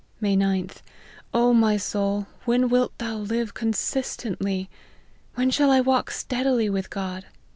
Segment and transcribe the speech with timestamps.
[0.19, 0.77] "May 9th.
[1.31, 4.67] O my soul, when wilt thou live consistently?
[5.35, 7.27] When shall I walk steadily with God